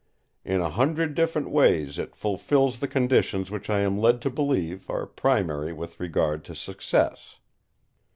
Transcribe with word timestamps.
In 0.43 0.61
a 0.61 0.69
hundred 0.71 1.13
different 1.13 1.51
ways 1.51 1.99
it 1.99 2.15
fulfils 2.15 2.79
the 2.79 2.87
conditions 2.87 3.51
which 3.51 3.69
I 3.69 3.81
am 3.81 3.99
led 3.99 4.19
to 4.23 4.31
believe 4.31 4.89
are 4.89 5.05
primary 5.05 5.73
with 5.73 5.99
regard 5.99 6.43
to 6.45 6.55
success. 6.55 7.37